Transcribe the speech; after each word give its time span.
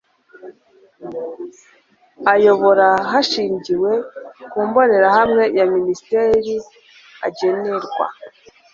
ayobora 2.33 2.87
hashingiwe 3.11 3.91
ku 4.49 4.57
mbonerahamwe 4.67 5.43
ya 5.57 5.65
minisiteri 5.73 6.53
agenerwa 7.27 8.05